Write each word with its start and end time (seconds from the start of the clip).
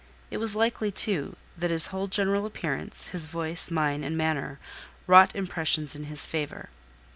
It 0.31 0.37
was 0.37 0.55
likely, 0.55 0.91
too, 0.91 1.35
that 1.55 1.69
his 1.69 1.89
whole 1.89 2.07
general 2.07 2.47
appearance, 2.47 3.09
his 3.09 3.27
voice, 3.27 3.69
mien, 3.69 4.03
and 4.03 4.17
manner, 4.17 4.57
wrought 5.05 5.35
impressions 5.35 5.95
in 5.95 6.05
his 6.05 6.25
favour. 6.25 6.69